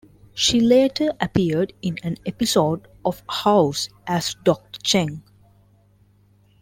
She 0.33 0.59
later 0.59 1.13
appeared 1.21 1.73
in 1.83 1.97
an 2.01 2.17
episode 2.25 2.87
of 3.05 3.21
"House" 3.29 3.87
as 4.07 4.35
Doctor 4.43 4.79
Cheng. 4.81 5.21